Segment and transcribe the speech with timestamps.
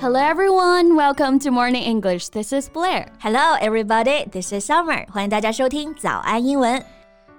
[0.00, 2.28] Hello everyone, welcome to Morning English.
[2.28, 3.08] This is Blair.
[3.20, 4.24] Hello, everybody.
[4.30, 5.06] This is Summer.
[5.10, 6.84] 欢迎大家收听早安英文。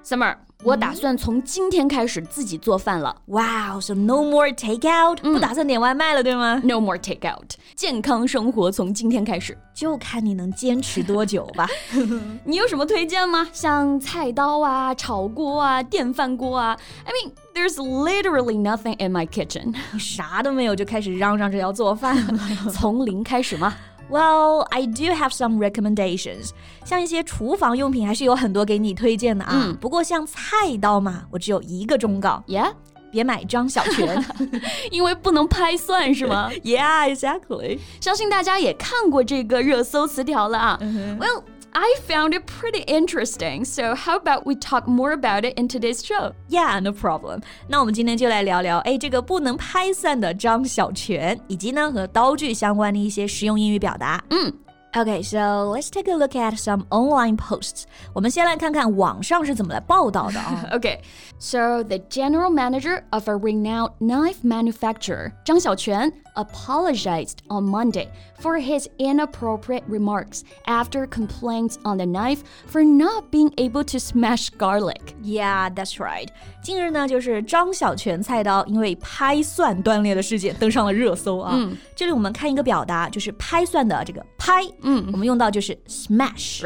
[0.04, 3.17] Summer， 我打算从今天开始自己做饭了。
[3.27, 9.57] Wow, so no more takeout，、不打算点外卖了，对吗？No more takeout，健康生活从今天开始。
[9.73, 11.67] 就看你能坚持多久吧。
[12.45, 13.49] 你有什么推荐吗？
[13.53, 16.77] 像菜刀啊、炒锅啊、电饭锅啊。
[17.07, 19.75] I mean, there's literally nothing in my kitchen.
[19.93, 22.35] 你啥都没有就开始嚷嚷着要做饭了。
[22.71, 23.75] 从零开始吗
[24.11, 26.51] Well, I do have some recommendations.
[26.85, 29.53] 像一些厨房用品还是有很多给你推荐的啊。
[29.55, 32.73] 嗯不过像菜刀嘛，我只有一个忠告：？Yeah，
[33.13, 34.23] 别买张小泉。
[34.91, 36.51] 因为不能拍蒜是吗？
[36.65, 37.79] yeah, exactly.
[38.01, 40.79] 相信大家也看过这个热搜词条了啊。
[40.81, 41.43] Well,
[41.74, 43.66] I found it pretty interesting.
[43.66, 46.34] So how about we talk more about it in today's show?
[46.48, 47.42] Yeah, no problem.
[47.68, 54.24] 那我们今天就来聊聊，哎，这个不能拍散的张小泉，以及呢和刀具相关的一些实用英语表达。
[54.30, 54.54] 嗯。
[54.98, 57.86] Okay, so let's take a look at some online posts.
[58.14, 60.66] 我们先来看看网上是怎么来报道的啊。
[60.72, 61.00] Okay,
[61.38, 68.08] so the general manager of a renowned knife manufacturer, Zhang Xiaoquan, apologized on Monday
[68.40, 74.50] for his inappropriate remarks after complaints on the knife for not being able to smash
[74.52, 75.14] garlic.
[75.22, 76.32] Yeah, that's right.
[76.63, 81.55] 近日呢，就是张小泉菜刀因为拍蒜断裂的事件登上了热搜啊。
[81.97, 86.63] 这里我们看一个表达，就是拍蒜的这个拍，嗯，我们用到就是 smash。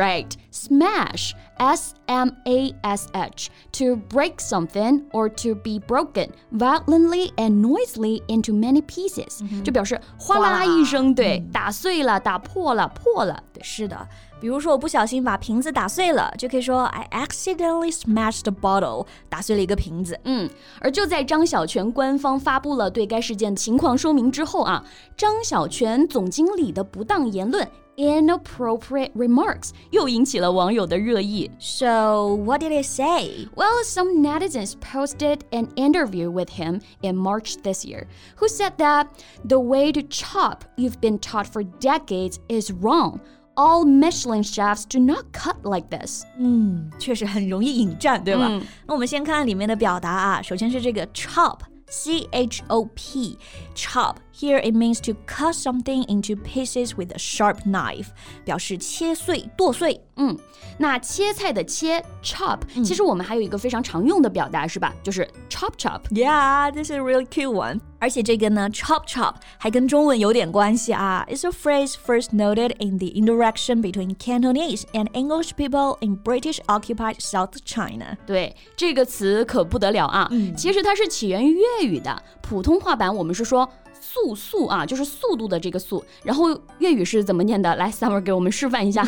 [1.53, 1.59] Right.
[1.59, 1.59] Smash.
[1.59, 3.49] S M A S H.
[3.73, 9.41] To break something or to be broken violently and noisily into many pieces.
[9.63, 13.43] 就表示哗啦一声，对，打碎了，打破了，破了。
[13.53, 13.61] 对。
[13.61, 14.07] 是的，
[14.39, 20.17] 比如说我不小心把瓶子打碎了，就可以说 I accidentally smashed a bottle，打碎了一个瓶子。
[20.23, 24.83] 嗯，而就在张小泉官方发布了对该事件情况说明之后啊，
[25.17, 31.51] 张小泉总经理的不当言论 inappropriate remarks 又引起了网友的热议。
[31.59, 33.47] So what did it say?
[33.55, 39.07] Well, some netizens posted an interview with him in March this year, who said that
[39.45, 43.19] the way to chop you've been taught for decades is wrong.
[43.55, 46.23] All Michelin chefs do not cut like this.
[46.37, 48.47] 嗯，确实很容易引战，对吧？
[48.49, 50.41] 嗯那我们先看看里面的表达啊。
[50.41, 51.57] 首先是这个 chop。
[51.91, 53.37] C H O P,
[53.73, 54.17] chop.
[54.31, 58.09] Here it means to cut something into pieces with a sharp knife，
[58.45, 59.99] 表示切碎、剁碎。
[60.15, 60.37] 嗯，
[60.77, 64.93] 那切菜的切 chop，、其实我们还有一个非常常用的表达是吧？
[65.01, 66.01] 就是 chop chop。
[66.11, 67.81] Yeah, this is a really cute one.
[68.04, 71.26] 而且这个呢，chop chop 还跟中文有点关系啊。
[71.26, 77.56] It's a phrase first noted in the interaction between Cantonese and English people in British-occupied South
[77.64, 78.18] China.
[78.26, 80.30] 对，这个词可不得了啊！
[80.54, 83.66] 其实它是起源于粤语的，普通话版我们是说
[84.03, 86.03] 速速啊，就是速度的这个速。
[86.23, 87.75] 然后粤语是怎么念的？
[87.75, 89.05] 来，Summer 给我们示范一下。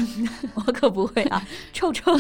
[0.54, 1.42] 我可不会啊，
[1.74, 2.14] 臭臭。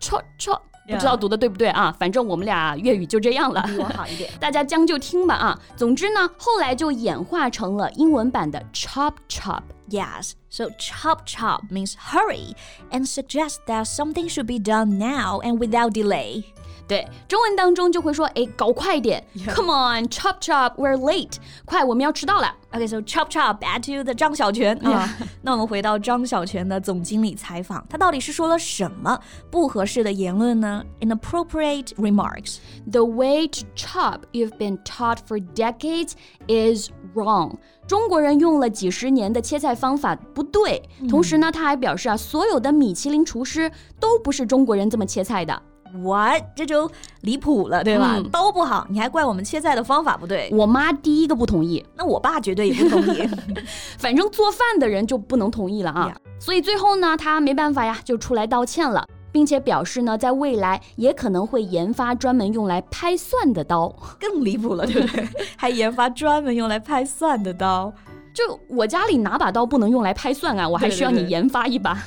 [0.00, 1.94] 超超，不知道读的对不对啊？
[1.98, 3.62] 反正我们俩粤语就这样了。
[3.66, 4.30] 比我好一点。
[4.40, 5.58] 大家将就听吧啊！
[5.76, 9.62] 总之呢，后来就演化成了英文版的 chop chop。
[9.88, 12.56] Yes, so chop chop means hurry
[12.90, 16.42] and suggests that something should be done now and without delay.
[16.90, 22.54] 对，中文当中就会说，哎，搞快一点 Come on, chop chop, we're late，快，我们要迟到了。
[22.72, 25.08] Okay, so chop chop back to the 张小泉啊。
[25.42, 29.18] 那我们回到张小泉的总经理采访，他到底是说了什么
[29.50, 30.84] 不合适的言论呢？
[31.00, 32.58] Inappropriate remarks.
[32.90, 36.12] The way to chop you've been taught for decades
[36.46, 37.56] is wrong.
[37.88, 45.62] 中国人用了几十年的切菜方法不对，同时呢，他还表示啊，所有的米其林厨师都不是中国人这么切菜的。
[45.93, 46.43] What？
[46.55, 46.89] 这就
[47.21, 48.15] 离谱了，对吧？
[48.17, 50.49] 嗯都不好，你还怪我们切菜的方法不对？
[50.51, 53.27] 我妈第一个不同意，那我爸绝对也不同意。
[53.99, 56.15] 反正做饭的人就不能同意了啊。
[56.39, 63.93] 所以最后呢，他没办法呀，就出来道歉了，并且表示呢，在未来也可能会研发专门用来拍蒜的刀。
[64.19, 65.27] 更离谱了，对不对？
[65.55, 67.93] 还研发专门用来拍蒜的刀。
[68.33, 70.67] 就我家里哪把刀不能用来拍蒜啊？
[70.67, 72.01] 我还需要你研发一把。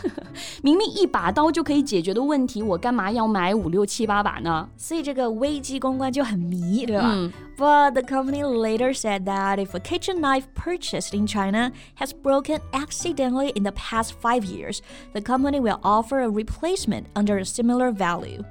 [0.63, 4.69] 明明一把刀就可以解决的问题，我干嘛要买五六七八把呢？
[4.77, 7.11] 所以这个危机公关就很迷，对吧？
[7.13, 12.59] 嗯 But the company later said that if a kitchen knife purchased in China has broken
[12.73, 14.81] accidentally in the past five years,
[15.13, 18.43] the company will offer a replacement under a similar value.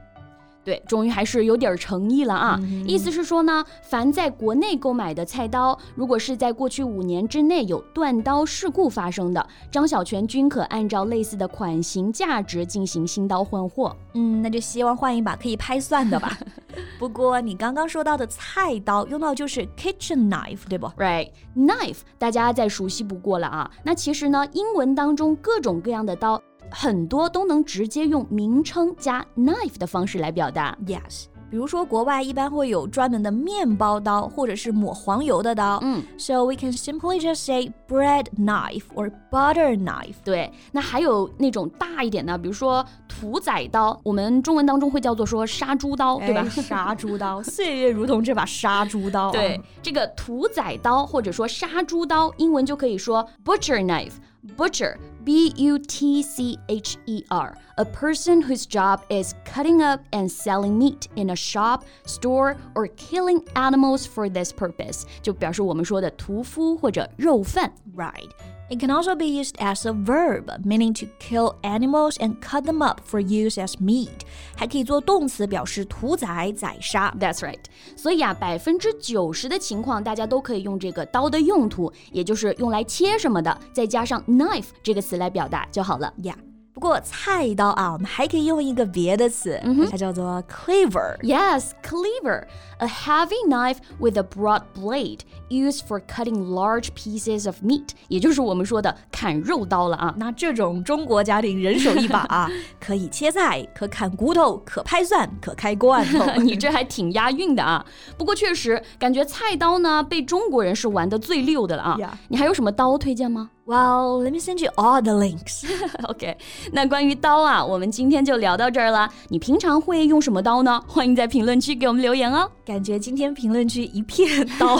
[0.63, 2.59] 对，终于还是有点诚意了啊！
[2.87, 13.95] 意思是说呢，凡在国内购买的菜刀，如果是在过去五年之内有断刀事故发生的，张小泉均可按照类似的款型、价值进行新刀换货。
[14.13, 16.37] 嗯，那就希望换一把可以拍蒜的吧。
[16.97, 23.69] 不过你刚刚说到的菜刀用到就是 kitchen knife，对不？Right，knife 大家再熟悉不过了啊。
[23.83, 26.41] 那其实呢，英文当中各种各样的刀，
[26.73, 30.77] 很多都能直接用名称加 knife 的方式来表达。
[30.85, 31.25] Yes。
[31.49, 35.77] 比如说，国外一般会有专门的面包刀，或者是抹黄油的刀。
[35.83, 40.15] 嗯，So we can simply just say bread knife or butter knife。
[40.23, 42.83] 对，那还有那种大一点的，比如说
[43.22, 46.48] 屠宰刀，我们中文当中会叫做说杀猪刀，对吧？
[46.48, 49.30] 杀猪刀，岁月如同这把杀猪刀。
[49.30, 59.82] 对，这个屠宰刀或者说杀猪刀，英文就可以说 butcher knife。Butcher, B U T C H E R, a person whose job is cutting
[59.82, 65.02] up and selling meat in a shop, store, or killing animals for this purpose.
[65.20, 67.72] 就表示我们说的屠夫或者肉贩。
[67.94, 68.30] Right.
[68.72, 72.82] It can also be used as a verb, meaning to kill animals and cut them
[72.82, 74.10] up for use as meat.
[74.54, 77.14] 还可以做动词，表示屠宰、宰杀。
[77.18, 77.60] That's right.
[77.96, 86.12] 所以啊，百分之九十的情况，大家都可以用这个刀的用途，也就是用来切什么的，再加上 knife 这个词来表达就好了。
[86.22, 86.36] Yeah.
[86.83, 89.57] 不过菜刀啊，我们还可以用一个别的词，
[89.89, 91.17] 它叫做 cleaver。
[91.21, 92.43] Yes, cleaver,
[92.79, 100.13] a heavy knife with a broad blade used for cutting large pieces of meat，也就是我们说的砍肉刀了啊。
[100.17, 102.51] 那这种中国家庭人手一把啊，
[102.81, 106.25] 可以切菜，可砍骨头，可拍蒜，可开罐头。
[106.43, 107.85] 你这还挺押韵的啊。
[108.17, 112.19] 不过确实感觉菜刀呢，被中国人是玩的最溜的了啊。
[112.27, 115.64] 你还有什么刀推荐吗 ？Well, let me send you all the links.
[116.04, 116.36] OK，
[116.72, 119.08] 那关于刀啊，我们今天就聊到这儿了。
[119.28, 120.82] 你平常会用什么刀呢？
[120.86, 122.50] 欢迎在评论区给我们留言哦。
[122.64, 124.78] 感觉今天评论区一片刀。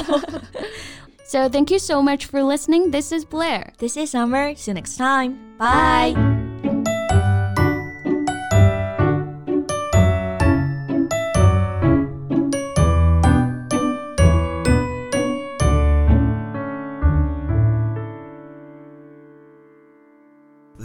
[1.25, 2.91] so thank you so much for listening.
[2.91, 3.73] This is Blair.
[3.79, 4.55] This is Summer.
[4.55, 5.37] See you next time.
[5.59, 6.15] Bye.
[6.15, 6.32] Bye.